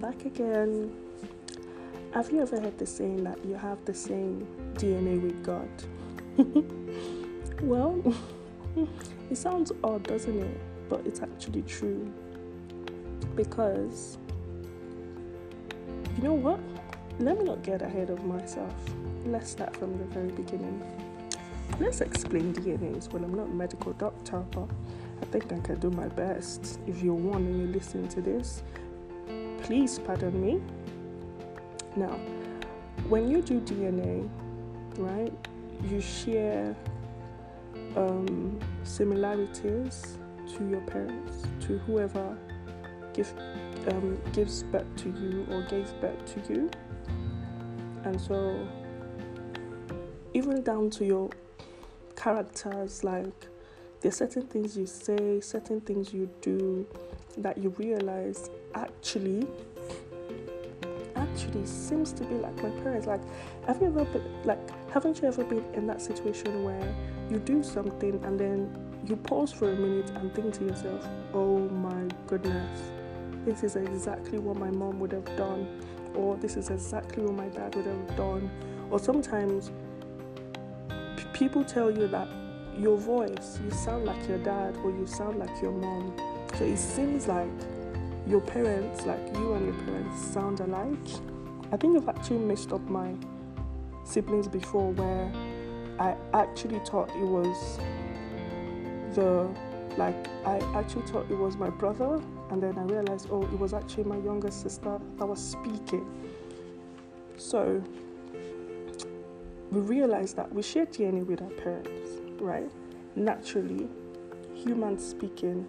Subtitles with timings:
[0.00, 0.92] Back again.
[2.14, 5.68] Have you ever heard the saying that you have the same DNA with God?
[7.62, 8.00] well,
[9.30, 10.60] it sounds odd, doesn't it?
[10.88, 12.12] But it's actually true.
[13.34, 14.18] Because,
[16.16, 16.60] you know what?
[17.18, 18.74] Let me not get ahead of myself.
[19.26, 20.80] Let's start from the very beginning.
[21.80, 23.12] Let's explain DNAs.
[23.12, 24.68] Well, I'm not a medical doctor, but
[25.22, 26.78] I think I can do my best.
[26.86, 28.62] If you're one and you're listening to this,
[29.68, 30.62] please pardon me.
[31.94, 32.18] Now,
[33.06, 34.26] when you do DNA,
[34.96, 35.32] right,
[35.84, 36.74] you share
[37.94, 40.16] um, similarities
[40.54, 42.34] to your parents, to whoever
[43.12, 43.30] give,
[43.88, 46.70] um, gives birth to you or gave birth to you.
[48.04, 48.66] And so,
[50.32, 51.28] even down to your
[52.16, 53.48] characters, like
[54.00, 56.86] there's certain things you say, certain things you do
[57.36, 59.46] that you realize actually
[61.16, 63.06] actually seems to be like my parents.
[63.06, 63.20] Like,
[63.66, 64.58] have you ever been like
[64.90, 66.94] haven't you ever been in that situation where
[67.30, 71.58] you do something and then you pause for a minute and think to yourself, oh
[71.68, 72.80] my goodness,
[73.44, 75.82] this is exactly what my mom would have done,
[76.14, 78.50] or this is exactly what my dad would have done,
[78.90, 79.70] or sometimes
[81.16, 82.28] p- people tell you that
[82.76, 86.14] your voice, you sound like your dad or you sound like your mom.
[86.56, 87.48] So it seems like
[88.28, 90.98] your parents, like you and your parents, sound alike.
[91.72, 93.14] I think I've actually messed up my
[94.04, 95.32] siblings before where
[95.98, 97.78] I actually thought it was
[99.14, 99.48] the
[99.96, 102.20] like I actually thought it was my brother
[102.50, 106.06] and then I realized oh it was actually my younger sister that was speaking.
[107.36, 107.82] So
[109.70, 112.70] we realized that we share DNA with our parents, right?
[113.16, 113.88] Naturally,
[114.54, 115.66] human speaking,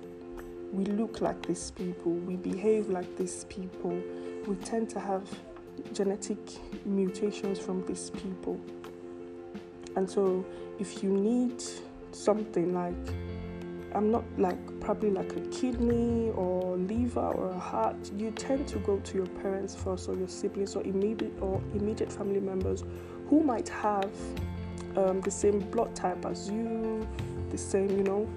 [0.72, 4.02] we look like these people, we behave like these people,
[4.46, 5.24] we tend to have
[5.94, 6.38] genetic
[6.86, 8.60] mutations from these people.
[9.96, 10.46] And so,
[10.80, 11.64] if you need
[12.12, 12.94] something like,
[13.94, 18.80] I'm not like probably like a kidney or liver or a heart, you tend to
[18.80, 22.84] go to your parents first or your siblings or immediate or immediate family members
[23.30, 24.12] who might have
[24.96, 27.08] um, the same blood type as you,
[27.50, 28.30] the same, you know,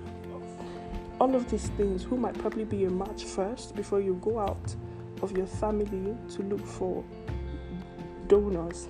[1.22, 4.74] all of these things, who might probably be a match first before you go out
[5.22, 7.04] of your family to look for
[8.26, 8.88] donors.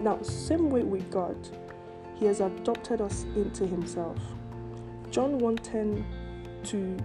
[0.00, 1.36] Now, same way with God,
[2.16, 4.18] He has adopted us into Himself.
[5.10, 6.04] John 1:10
[6.64, 6.98] to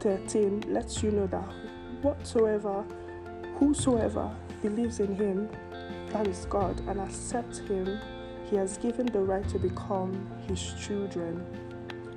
[0.00, 1.48] 13 lets you know that
[2.02, 2.84] whatsoever,
[3.60, 4.28] whosoever
[4.60, 5.48] believes in Him,
[6.08, 8.00] that is God, and accepts Him,
[8.50, 11.46] He has given the right to become His children.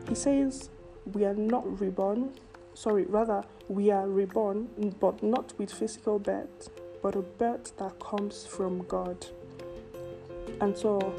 [0.10, 0.72] He says,
[1.14, 2.32] We are not reborn,
[2.74, 6.70] sorry, rather, we are reborn, but not with physical birth,
[7.02, 9.26] but a birth that comes from God.
[10.62, 11.14] And so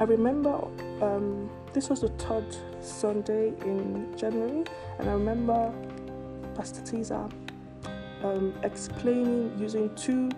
[0.00, 0.54] I remember
[1.02, 2.44] um, this was the third
[2.80, 4.64] Sunday in January,
[4.98, 5.72] and I remember
[6.54, 7.30] Pastor Tiza
[8.22, 10.30] um, explaining using two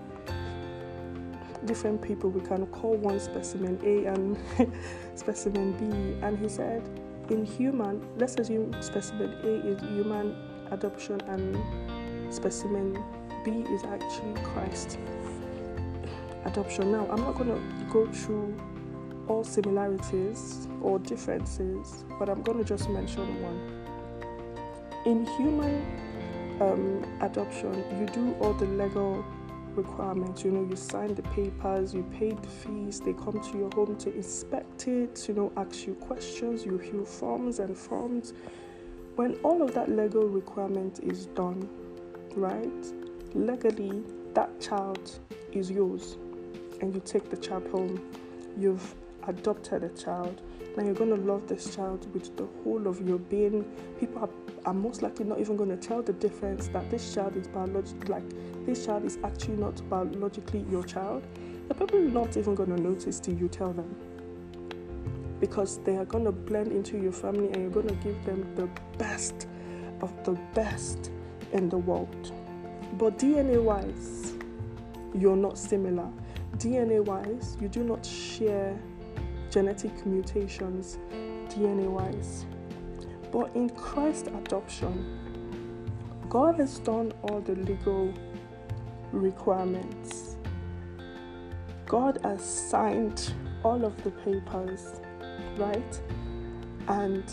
[1.65, 2.31] different people.
[2.31, 4.39] We can call one specimen A and
[5.15, 6.83] specimen B, and he said,
[7.31, 10.37] in human, let's assume specimen A is human
[10.71, 13.03] adoption and specimen
[13.45, 14.99] B is actually Christ
[16.45, 16.93] adoption.
[16.93, 18.57] Now, I'm not going to go through
[19.29, 23.77] all similarities or differences, but I'm going to just mention one.
[25.07, 25.87] In human
[26.61, 29.25] um, adoption, you do all the legal
[29.77, 30.45] requirements.
[30.45, 33.97] You know, you sign the papers, you pay the fees, they come to your home
[33.97, 38.33] to inspect it, you know, ask you questions, you fill forms and forms.
[39.17, 41.69] When all of that legal requirement is done,
[42.35, 42.87] right,
[43.35, 44.03] legally,
[44.35, 45.19] that child
[45.53, 46.17] is yours
[46.81, 48.01] and you take the child home.
[48.57, 48.95] You've
[49.27, 50.41] adopted a child.
[50.77, 53.65] Now you're going to love this child with the whole of your being.
[53.99, 57.37] People are, are most likely not even going to tell the difference that this child
[57.37, 61.27] is biologically, like this child is actually not biologically your child.
[61.69, 63.95] They're probably not even going to notice till you tell them.
[65.41, 68.55] Because they are going to blend into your family and you're going to give them
[68.55, 68.69] the
[68.99, 69.49] best
[70.03, 71.11] of the best
[71.53, 72.33] in the world.
[72.99, 74.35] But DNA wise,
[75.15, 76.09] you're not similar.
[76.57, 78.79] DNA wise, you do not share
[79.51, 80.99] genetic mutations
[81.49, 82.47] DNA wise.
[83.33, 85.19] But in Christ's adoption,
[86.29, 88.13] God has done all the legal
[89.13, 90.37] requirements.
[91.87, 93.35] God has signed
[93.65, 95.01] all of the papers,
[95.57, 96.01] right?
[96.89, 97.25] And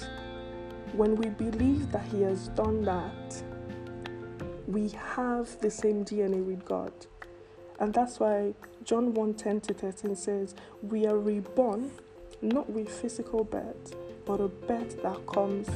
[0.93, 3.43] when we believe that He has done that,
[4.67, 6.91] we have the same DNA with God.
[7.79, 8.53] And that's why
[8.83, 11.91] John 1 10 to 13 says, We are reborn
[12.41, 13.95] not with physical birth,
[14.27, 15.69] but a birth that comes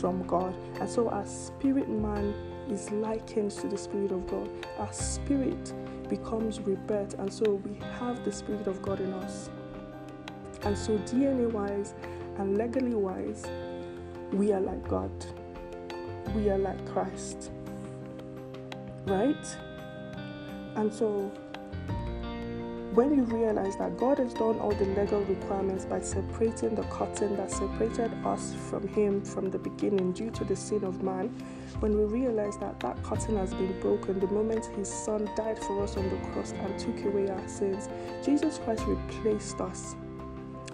[0.00, 0.54] from God.
[0.80, 2.34] And so our spirit man
[2.68, 4.50] is likened to the Spirit of God.
[4.78, 5.72] Our spirit
[6.08, 9.48] becomes rebirth, and so we have the Spirit of God in us.
[10.62, 11.94] And so, DNA wise
[12.38, 13.44] and legally wise,
[14.32, 15.12] we are like God.
[16.34, 17.50] We are like Christ.
[19.06, 19.56] Right?
[20.76, 21.30] And so,
[22.94, 27.36] when you realize that God has done all the legal requirements by separating the curtain
[27.36, 31.28] that separated us from Him from the beginning due to the sin of man,
[31.80, 35.82] when we realize that that curtain has been broken the moment His Son died for
[35.82, 37.88] us on the cross and took away our sins,
[38.24, 39.96] Jesus Christ replaced us.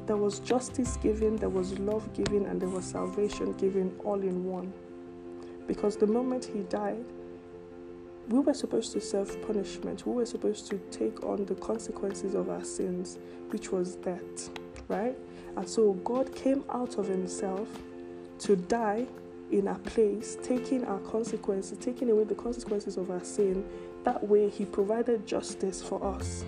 [0.07, 4.45] There was justice given, there was love given, and there was salvation given all in
[4.45, 4.71] one.
[5.67, 7.05] Because the moment He died,
[8.29, 10.07] we were supposed to serve punishment.
[10.07, 13.19] We were supposed to take on the consequences of our sins,
[13.49, 14.51] which was death,
[14.89, 15.17] right?
[15.57, 17.69] And so God came out of Himself
[18.41, 19.07] to die
[19.51, 23.65] in our place, taking our consequences, taking away the consequences of our sin.
[24.05, 26.45] That way, He provided justice for us.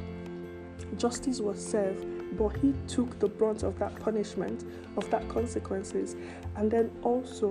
[0.97, 2.07] Justice was served,
[2.39, 4.65] but He took the brunt of that punishment,
[4.97, 6.17] of that consequences.
[6.57, 7.49] And then also,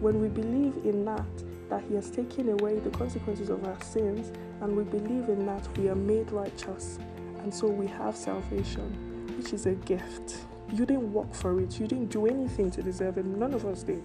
[0.00, 4.32] when we believe in that, that He has taken away the consequences of our sins,
[4.60, 6.98] and we believe in that we are made righteous,
[7.42, 10.36] and so we have salvation, which is a gift.
[10.72, 13.82] You didn't work for it, you didn't do anything to deserve it, none of us
[13.82, 14.02] did.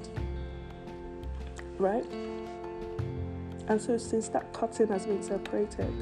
[1.78, 2.06] Right?
[3.68, 5.94] And so, since that curtain has been separated,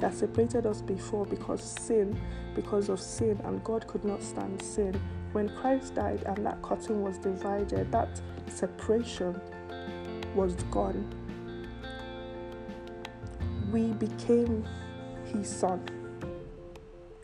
[0.00, 2.18] that separated us before because sin,
[2.54, 4.98] because of sin, and God could not stand sin.
[5.32, 9.40] When Christ died and that curtain was divided, that separation
[10.38, 11.04] was gone,
[13.72, 14.64] we became
[15.32, 15.82] his son.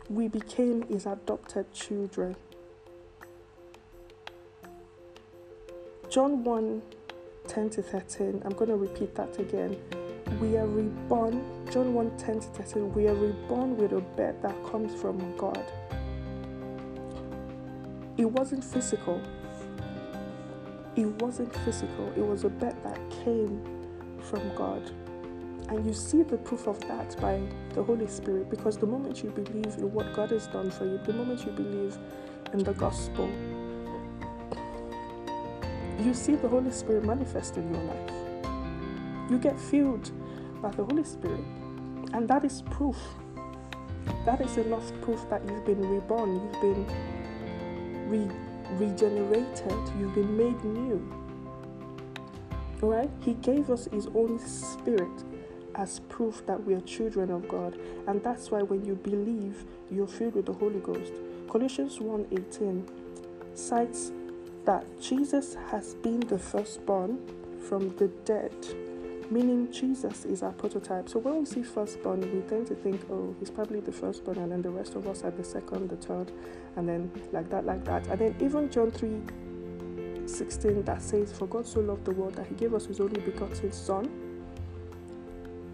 [0.09, 2.35] We became his adopted children.
[6.09, 6.81] John 1
[7.47, 9.77] 10 to 13, I'm going to repeat that again.
[10.41, 11.41] We are reborn,
[11.71, 15.63] John 1 10 to 13, we are reborn with a birth that comes from God.
[18.17, 19.21] It wasn't physical,
[20.95, 23.61] it wasn't physical, it was a bet that came
[24.21, 24.91] from God.
[25.69, 27.41] And you see the proof of that by
[27.73, 30.99] the Holy Spirit because the moment you believe in what God has done for you,
[31.05, 31.97] the moment you believe
[32.53, 33.27] in the gospel,
[35.99, 38.11] you see the Holy Spirit manifest in your life.
[39.29, 40.11] You get filled
[40.61, 41.43] by the Holy Spirit,
[42.13, 42.97] and that is proof.
[44.25, 46.85] That is enough proof that you've been reborn, you've been
[48.07, 51.01] re- regenerated, you've been made new.
[52.81, 53.09] Alright?
[53.21, 55.23] He gave us His own Spirit
[55.75, 57.77] as proof that we are children of God,
[58.07, 61.13] and that's why when you believe, you're filled with the Holy Ghost.
[61.49, 62.87] Colossians 1:18
[63.53, 64.11] cites
[64.65, 67.19] that Jesus has been the firstborn
[67.59, 68.53] from the dead
[69.29, 71.09] meaning Jesus is our prototype.
[71.09, 74.51] So when we see firstborn, we tend to think, oh, he's probably the firstborn, and
[74.51, 76.31] then the rest of us are the second, the third,
[76.75, 78.07] and then like that, like that.
[78.07, 79.21] And then even John 3
[80.27, 83.21] 16 that says, For God so loved the world that he gave us his only
[83.21, 84.09] begotten Son.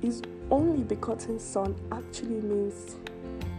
[0.01, 2.97] His only begotten Son actually means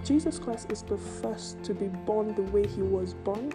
[0.05, 3.52] Jesus Christ is the first to be born the way he was born.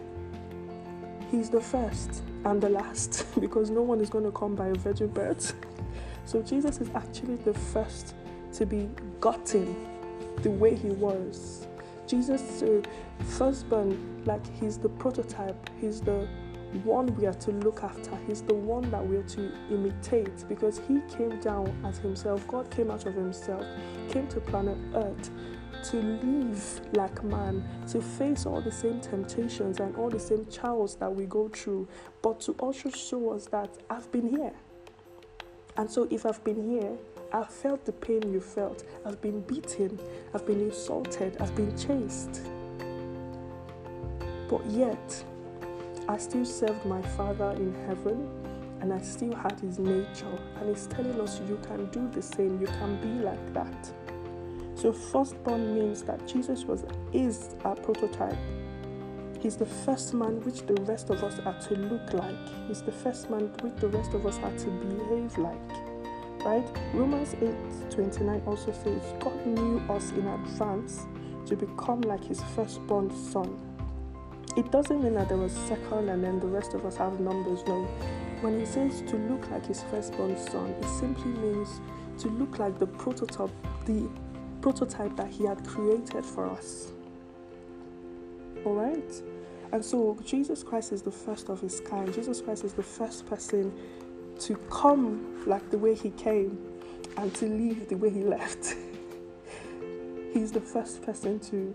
[1.29, 4.75] He's the first and the last because no one is going to come by a
[4.75, 5.53] virgin birth.
[6.27, 8.13] So Jesus is actually the first
[8.51, 8.89] to be
[9.21, 9.87] gotten
[10.43, 11.67] the way he was.
[12.05, 12.81] Jesus, uh,
[13.37, 16.27] firstborn, like he's the prototype, he's the
[16.83, 20.81] one we are to look after, he's the one that we are to imitate because
[20.85, 22.45] he came down as himself.
[22.45, 23.65] God came out of himself,
[24.09, 25.29] came to planet Earth
[25.91, 30.97] to live like man, to face all the same temptations and all the same trials
[30.97, 31.87] that we go through,
[32.21, 34.51] but to also show us that I've been here.
[35.77, 36.97] And so, if I've been here,
[37.31, 38.83] I've felt the pain you felt.
[39.05, 39.99] I've been beaten.
[40.33, 41.37] I've been insulted.
[41.39, 42.41] I've been chased.
[44.49, 45.23] But yet,
[46.09, 48.29] I still served my Father in heaven
[48.81, 50.39] and I still had his nature.
[50.59, 53.91] And he's telling us you can do the same, you can be like that.
[54.75, 58.37] So, firstborn means that Jesus was is our prototype.
[59.39, 62.35] He's the first man which the rest of us are to look like.
[62.67, 65.57] He's the first man which the rest of us are to behave like.
[66.45, 66.67] Right?
[66.93, 71.05] Romans 8 29 also says, God knew us in advance
[71.45, 73.57] to become like his firstborn son.
[74.55, 77.59] It doesn't mean that there was second and then the rest of us have numbers.
[77.67, 77.85] No.
[78.41, 81.79] When he says to look like his firstborn son, it simply means
[82.19, 83.51] to look like the prototype,
[83.85, 84.09] the
[84.61, 86.93] prototype that He had created for us.
[88.65, 89.21] All right?
[89.71, 92.13] And so Jesus Christ is the first of his kind.
[92.13, 93.73] Jesus Christ is the first person
[94.39, 96.57] to come like the way he came
[97.17, 98.75] and to leave the way he left.
[100.33, 101.73] He's the first person to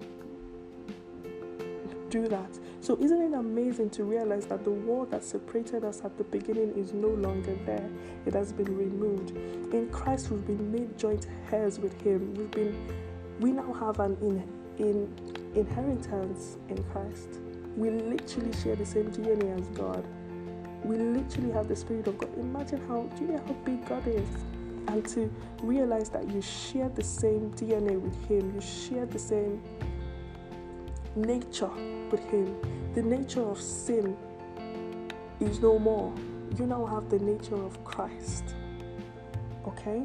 [2.13, 2.59] do that.
[2.81, 6.77] So, isn't it amazing to realize that the wall that separated us at the beginning
[6.77, 7.89] is no longer there?
[8.27, 9.31] It has been removed.
[9.73, 12.35] In Christ, we've been made joint heirs with Him.
[12.35, 12.77] We've been,
[13.41, 17.41] we now have an in, in inheritance in Christ.
[17.77, 20.05] We literally share the same DNA as God.
[20.85, 22.31] We literally have the Spirit of God.
[22.39, 24.29] Imagine how, do you know how big God is?
[24.89, 25.33] And to
[25.63, 29.63] realize that you share the same DNA with Him, you share the same
[31.15, 31.71] nature
[32.11, 32.57] with Him.
[32.95, 34.17] The nature of sin
[35.41, 36.13] is no more.
[36.59, 38.55] You now have the nature of Christ.
[39.67, 40.03] Okay?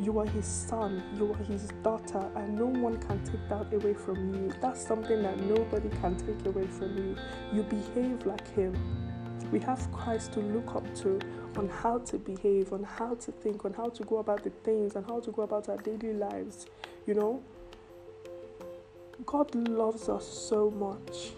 [0.00, 3.92] You are his son, you are his daughter, and no one can take that away
[3.92, 4.50] from you.
[4.62, 7.16] That's something that nobody can take away from you.
[7.52, 8.74] You behave like him.
[9.52, 11.20] We have Christ to look up to
[11.56, 14.96] on how to behave, on how to think, on how to go about the things,
[14.96, 16.64] and how to go about our daily lives.
[17.06, 17.42] You know,
[19.26, 21.32] God loves us so much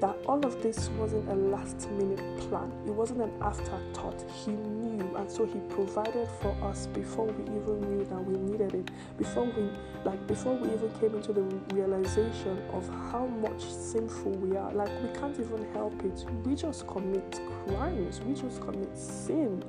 [0.00, 4.24] that all of this wasn't a last minute plan, it wasn't an afterthought.
[4.30, 8.74] He knew, and so He provided for us before we even knew that we needed
[8.74, 9.70] it, before we
[10.04, 11.42] like before we even came into the
[11.74, 14.72] realization of how much sinful we are.
[14.72, 16.24] Like we can't even help it.
[16.44, 19.62] We just commit crimes, we just commit sin.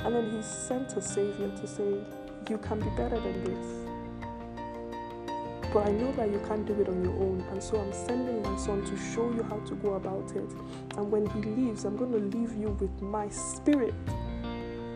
[0.00, 1.94] And then He sent a Savior to say,
[2.48, 3.83] You can be better than this
[5.74, 7.44] but I know that you can't do it on your own.
[7.50, 10.48] And so I'm sending my son to show you how to go about it.
[10.96, 13.92] And when he leaves, I'm going to leave you with my spirit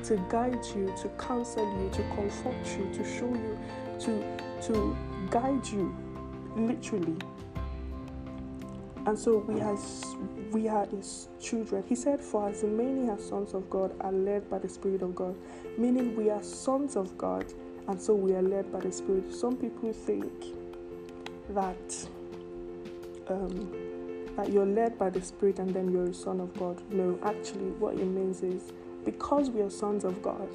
[0.05, 3.59] to guide you, to counsel you, to comfort you, to show you,
[3.99, 4.97] to, to
[5.31, 5.93] guide you,
[6.55, 7.17] literally.
[9.05, 10.05] And so we as
[10.53, 11.83] we are his children.
[11.89, 15.17] He said, For as many as sons of God are led by the Spirit of
[15.17, 15.35] God,
[15.77, 17.47] meaning we are sons of God,
[17.89, 19.35] and so we are led by the Spirit.
[19.35, 20.33] Some people think
[21.51, 22.09] that
[23.29, 23.71] um,
[24.37, 26.81] that you're led by the Spirit and then you're a son of God.
[26.93, 28.73] No, actually, what it means is
[29.05, 30.49] because we are sons of God,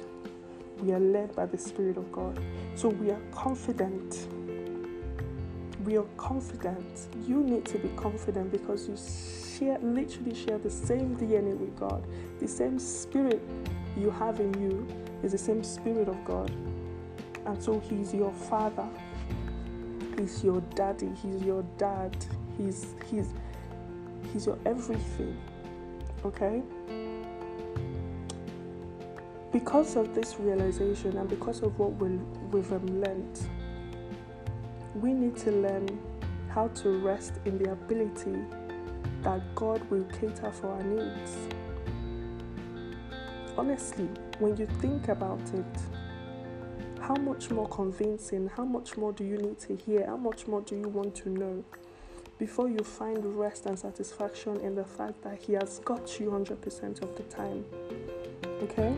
[0.80, 2.38] we are led by the Spirit of God.
[2.74, 4.26] So we are confident.
[5.84, 7.08] We are confident.
[7.26, 8.96] You need to be confident because you
[9.58, 12.02] share, literally share the same DNA with God.
[12.40, 13.42] The same Spirit
[13.96, 14.86] you have in you
[15.22, 16.50] is the same Spirit of God.
[17.46, 18.88] And so He's your Father.
[20.18, 22.16] He's your daddy, he's your dad,
[22.56, 23.34] he's he's
[24.32, 25.36] he's your everything.
[26.24, 26.62] Okay?
[29.52, 32.08] Because of this realization and because of what we,
[32.50, 33.40] we've um, learned,
[34.96, 35.88] we need to learn
[36.48, 38.36] how to rest in the ability
[39.22, 41.36] that God will cater for our needs.
[43.56, 44.08] Honestly,
[44.40, 45.93] when you think about it,
[47.06, 50.62] how much more convincing, how much more do you need to hear, how much more
[50.62, 51.62] do you want to know
[52.38, 57.02] before you find rest and satisfaction in the fact that He has got you 100%
[57.02, 57.62] of the time?
[58.62, 58.94] Okay?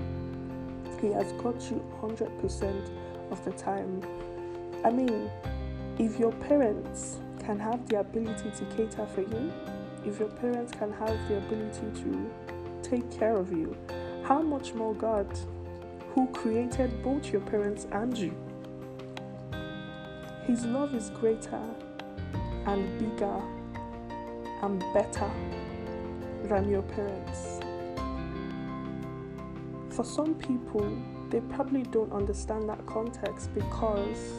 [1.00, 2.90] He has got you 100%
[3.32, 4.00] of the time.
[4.84, 5.28] I mean,
[5.98, 9.52] if your parents can have the ability to cater for you,
[10.04, 12.30] if your parents can have the ability to
[12.82, 13.76] take care of you,
[14.22, 15.26] how much more God
[16.16, 18.34] who created both your parents and you.
[20.46, 21.60] His love is greater
[22.64, 23.42] and bigger
[24.62, 25.30] and better
[26.44, 27.60] than your parents.
[29.90, 30.90] For some people,
[31.28, 34.32] they probably don't understand that context because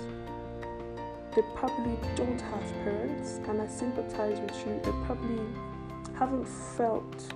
[1.35, 4.81] they probably don't have parents, and I sympathize with you.
[4.83, 5.45] They probably
[6.17, 7.33] haven't felt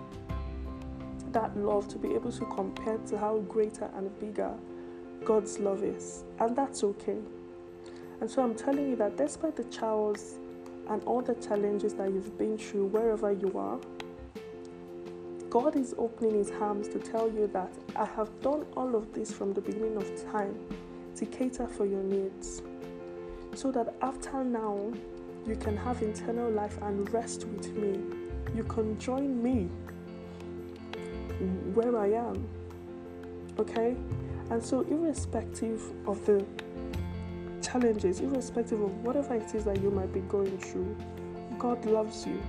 [1.34, 4.54] that love to be able to compare to how greater and bigger
[5.24, 6.24] God's love is.
[6.40, 7.18] And that's okay.
[8.20, 10.40] And so I'm telling you that despite the trials
[10.90, 13.80] and all the challenges that you've been through, wherever you are,
[15.50, 19.34] God is opening His arms to tell you that I have done all of this
[19.34, 20.58] from the beginning of time
[21.18, 22.62] to cater for your needs.
[23.54, 24.94] So that after now,
[25.46, 28.00] you can have eternal life and rest with me.
[28.56, 29.70] You can join me
[31.76, 32.48] where I am.
[33.60, 33.96] Okay?
[34.50, 36.46] And so, irrespective of the
[37.62, 40.96] challenges, irrespective of whatever it is that you might be going through,
[41.58, 42.42] God loves you.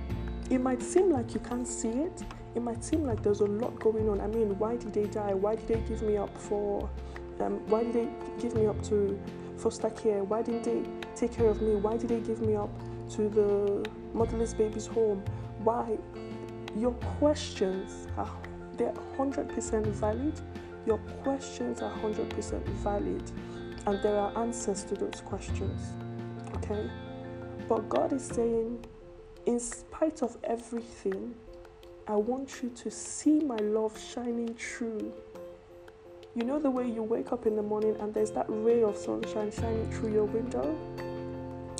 [0.49, 2.23] It might seem like you can't see it,
[2.55, 4.21] it might seem like there's a lot going on.
[4.21, 5.33] I mean, why did they die?
[5.33, 6.89] Why did they give me up for?
[7.37, 7.61] them?
[7.67, 9.19] Why did they give me up to
[9.57, 10.23] foster care?
[10.23, 10.83] Why didn't they
[11.15, 11.75] take care of me?
[11.75, 12.69] Why did they give me up
[13.11, 15.23] to the motherless babies home?
[15.63, 15.97] Why?
[16.75, 18.29] Your questions are
[18.77, 20.39] they're 100% valid.
[20.85, 23.31] Your questions are 100% valid,
[23.85, 25.81] and there are answers to those questions.
[26.57, 26.89] Okay?
[27.69, 28.85] But God is saying,
[29.45, 31.35] in spite of everything,
[32.07, 35.13] I want you to see my love shining through.
[36.35, 38.97] You know the way you wake up in the morning and there's that ray of
[38.97, 40.75] sunshine shining through your window?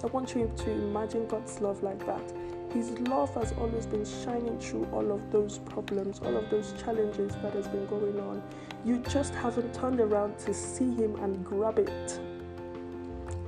[0.04, 2.43] I want you to imagine God's love like that.
[2.74, 7.36] His love has always been shining through all of those problems, all of those challenges
[7.44, 8.42] that has been going on.
[8.84, 12.20] You just haven't turned around to see Him and grab it.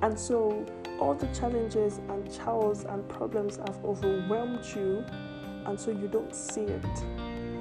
[0.03, 0.63] And so,
[0.99, 5.03] all the challenges and chores and problems have overwhelmed you
[5.65, 6.85] and so you don't see it.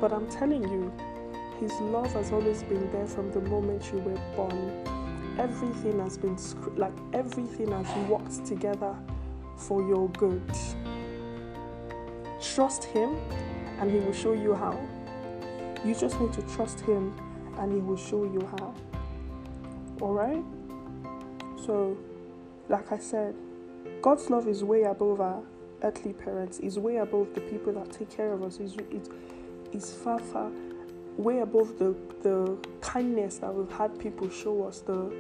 [0.01, 0.93] But I'm telling you,
[1.59, 4.87] His love has always been there from the moment you were born.
[5.39, 6.37] Everything has been
[6.77, 8.95] like everything has worked together
[9.57, 10.43] for your good.
[12.55, 13.17] Trust Him,
[13.81, 14.79] and He will show you how.
[15.85, 17.15] You just need to trust Him,
[17.59, 18.75] and He will show you how.
[20.01, 20.45] Alright?
[21.65, 21.97] So,
[22.69, 23.35] like I said,
[24.03, 25.43] God's love is way above our
[25.85, 28.59] earthly parents is way above the people that take care of us.
[28.59, 29.09] Is it
[29.73, 30.51] is far far
[31.17, 35.13] way above the the kindness that we've had people show us, the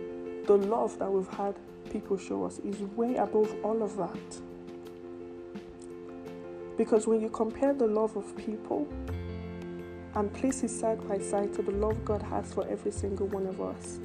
[0.46, 1.54] the love that we've had
[1.90, 4.40] people show us is way above all of that.
[6.76, 8.88] Because when you compare the love of people
[10.14, 13.46] and place it side by side to the love God has for every single one
[13.46, 14.00] of us,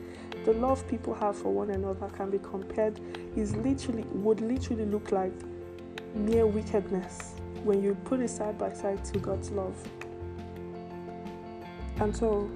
[0.46, 3.00] the love people have for one another can be compared
[3.36, 5.34] is literally would literally look like
[6.16, 7.34] mere wickedness
[7.64, 9.76] when you put it side by side to God's love.
[12.00, 12.50] And so,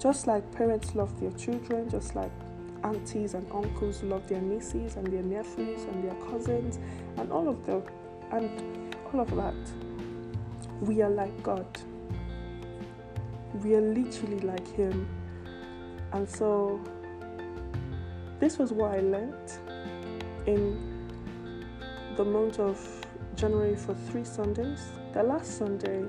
[0.00, 2.32] just like parents love their children, just like
[2.82, 6.80] aunties and uncles love their nieces and their nephews and their cousins
[7.16, 7.82] and all of the
[8.32, 9.54] and all of that,
[10.80, 11.66] we are like God.
[13.62, 15.06] We are literally like Him.
[16.12, 16.80] And so,
[18.40, 19.52] this was what I learned
[20.46, 21.22] in
[22.16, 22.80] the month of
[23.36, 24.92] January for three Sundays.
[25.12, 26.04] The last Sunday,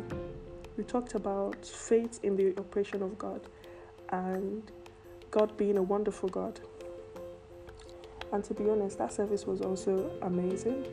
[0.78, 3.42] we talked about faith in the operation of God
[4.10, 4.72] and
[5.30, 6.60] God being a wonderful God.
[8.32, 10.86] And to be honest, that service was also amazing.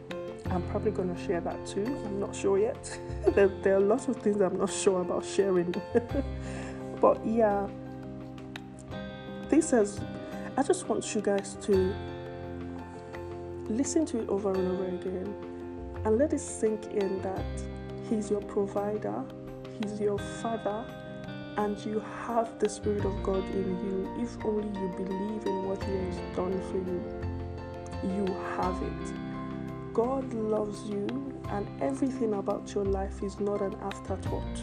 [0.46, 1.84] I'm probably going to share that too.
[1.84, 2.98] I'm not sure yet.
[3.34, 5.74] there, there, are lots of things I'm not sure about sharing.
[7.00, 7.66] but yeah,
[9.48, 10.00] this is,
[10.56, 11.94] I just want you guys to
[13.68, 15.34] listen to it over and over again
[16.04, 17.44] and let it sink in that
[18.08, 19.22] He's your provider,
[19.80, 20.84] He's your Father,
[21.56, 24.22] and you have the Spirit of God in you.
[24.22, 27.02] If only you believe in what He has done for you,
[28.16, 29.19] you have it.
[29.92, 31.06] God loves you,
[31.48, 34.62] and everything about your life is not an afterthought.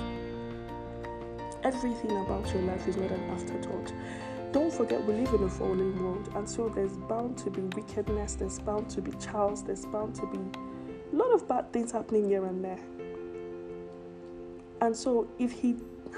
[1.63, 3.91] Everything about your life is not an afterthought
[4.51, 8.35] don't forget we live in a fallen world, and so there's bound to be wickedness,
[8.35, 12.27] there's bound to be chaos, there's bound to be a lot of bad things happening
[12.27, 12.79] here and there.
[14.81, 15.75] And so, if he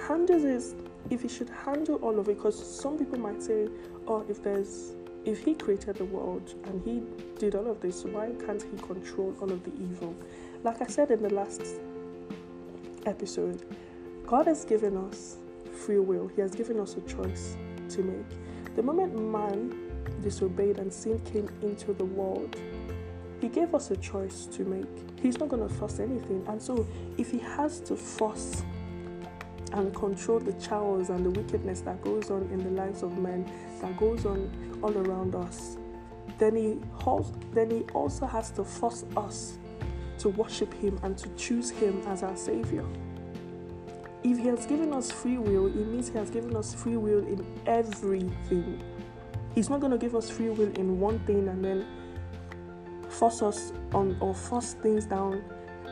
[0.07, 0.75] handles this,
[1.09, 3.67] if he should handle all of it, because some people might say,
[4.07, 7.03] oh, if there's if he created the world and he
[7.39, 10.15] did all of this, why can't he control all of the evil?
[10.63, 11.61] Like I said in the last
[13.05, 13.65] episode,
[14.25, 15.37] God has given us
[15.73, 17.55] free will, He has given us a choice
[17.89, 18.75] to make.
[18.75, 19.73] The moment man
[20.21, 22.55] disobeyed and sin came into the world,
[23.41, 24.85] he gave us a choice to make.
[25.21, 26.43] He's not going to force anything.
[26.47, 26.85] And so,
[27.17, 28.63] if he has to force
[29.71, 33.49] and control the chaos and the wickedness that goes on in the lives of men,
[33.79, 34.49] that goes on
[34.81, 35.77] all around us,
[36.37, 36.79] then he,
[37.53, 39.57] then he also has to force us
[40.19, 42.85] to worship him and to choose him as our savior
[44.23, 47.19] if He has given us free will, it means He has given us free will
[47.19, 48.81] in everything.
[49.55, 51.85] He's not going to give us free will in one thing and then
[53.09, 55.43] force us on or force things down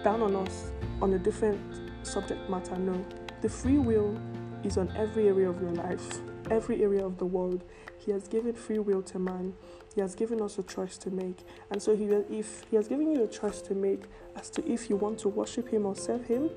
[0.04, 0.72] down on us
[1.02, 1.60] on a different
[2.06, 2.78] subject matter.
[2.78, 3.04] No,
[3.42, 4.16] the free will
[4.64, 6.20] is on every area of your life,
[6.52, 7.64] every area of the world.
[7.98, 9.54] He has given free will to man.
[9.94, 11.40] He has given us a choice to make.
[11.72, 14.04] And so, he, if He has given you a choice to make
[14.36, 16.50] as to if you want to worship Him or serve Him,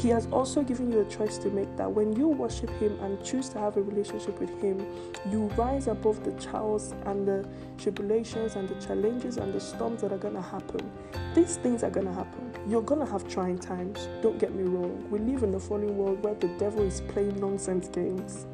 [0.00, 3.22] he has also given you a choice to make that when you worship Him and
[3.22, 4.86] choose to have a relationship with Him,
[5.30, 10.10] you rise above the trials and the tribulations and the challenges and the storms that
[10.10, 10.90] are going to happen.
[11.34, 12.50] These things are going to happen.
[12.66, 14.08] You're going to have trying times.
[14.22, 15.06] Don't get me wrong.
[15.10, 18.46] We live in a fallen world where the devil is playing nonsense games.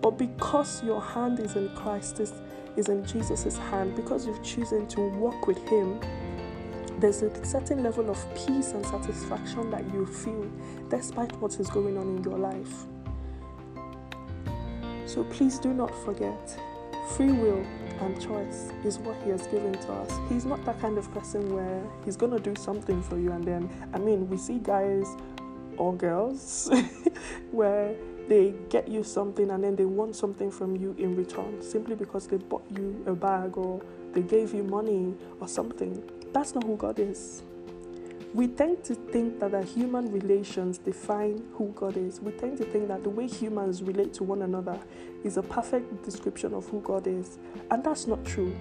[0.00, 2.32] But because your hand is in Christ, is,
[2.76, 6.00] is in Jesus' hand, because you've chosen to walk with Him,
[7.00, 10.50] there's a certain level of peace and satisfaction that you feel
[10.88, 12.84] despite what is going on in your life.
[15.06, 16.58] So please do not forget
[17.16, 17.64] free will
[18.00, 20.12] and choice is what he has given to us.
[20.28, 23.44] He's not that kind of person where he's going to do something for you and
[23.44, 25.06] then, I mean, we see guys
[25.76, 26.70] or girls
[27.50, 27.94] where
[28.28, 32.28] they get you something and then they want something from you in return simply because
[32.28, 33.80] they bought you a bag or
[34.12, 36.02] they gave you money or something.
[36.32, 37.42] That's not who God is.
[38.32, 42.20] We tend to think that the human relations define who God is.
[42.20, 44.78] We tend to think that the way humans relate to one another
[45.24, 47.38] is a perfect description of who God is.
[47.72, 48.56] And that's not true.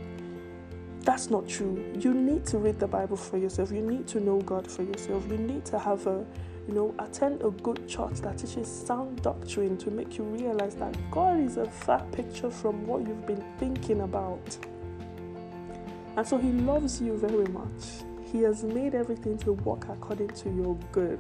[1.02, 1.94] That's not true.
[2.00, 3.72] You need to read the Bible for yourself.
[3.72, 5.30] You need to know God for yourself.
[5.30, 6.26] You need to have a,
[6.68, 10.98] you know, attend a good church that teaches sound doctrine to make you realize that
[11.12, 14.58] God is a far picture from what you've been thinking about.
[16.17, 18.04] And so He loves you very much.
[18.32, 21.19] He has made everything to work according to your good.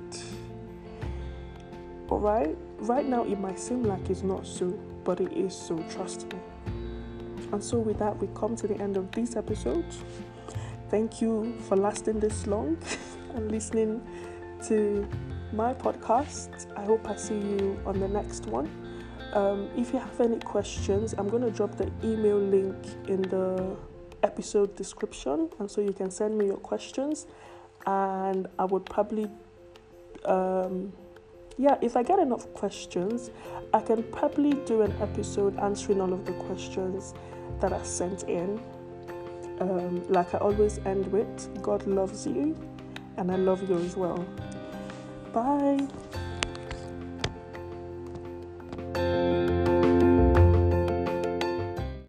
[2.09, 2.57] Alright?
[2.79, 4.67] Right now, it might seem like it's not so,
[5.03, 6.39] but it is so, trust me.
[7.51, 9.85] And so, with that, we come to the end of this episode.
[10.89, 12.77] Thank you for lasting this long
[13.35, 14.01] and listening
[14.67, 15.07] to
[15.53, 16.67] my podcast.
[16.75, 18.69] I hope I see you on the next one.
[19.33, 22.75] Um, if you have any questions, I'm going to drop the email link
[23.07, 23.77] in the
[24.23, 27.27] episode description, and so you can send me your questions,
[27.85, 29.29] and I would probably,
[30.25, 30.91] um,
[31.57, 33.31] yeah, if I get enough questions,
[33.73, 37.13] I can probably do an episode answering all of the questions
[37.61, 38.59] that are sent in.
[39.59, 42.55] Um, like I always end with, God loves you,
[43.17, 44.25] and I love you as well.
[45.33, 45.87] Bye.